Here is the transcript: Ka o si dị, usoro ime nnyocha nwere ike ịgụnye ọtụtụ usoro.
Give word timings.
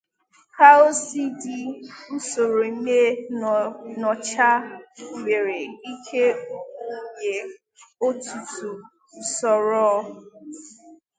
Ka 0.55 0.69
o 0.85 0.87
si 1.03 1.23
dị, 1.41 1.59
usoro 2.15 2.59
ime 2.71 2.99
nnyocha 3.91 4.49
nwere 5.17 5.59
ike 5.93 6.23
ịgụnye 6.31 7.35
ọtụtụ 8.07 8.69
usoro. 9.19 9.87